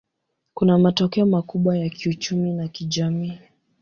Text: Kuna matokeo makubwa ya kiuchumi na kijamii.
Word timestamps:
Kuna 0.53 0.77
matokeo 0.77 1.25
makubwa 1.25 1.77
ya 1.77 1.89
kiuchumi 1.89 2.51
na 2.53 2.67
kijamii. 2.67 3.37